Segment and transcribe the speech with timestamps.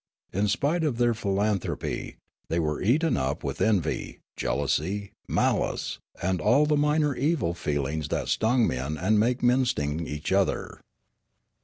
[0.33, 2.17] In spite of their philanthropy,
[2.49, 8.27] they were eaten up with envy, jealousy, malice, and all the minor evil feelings that
[8.27, 10.81] sting men and make men sting each other.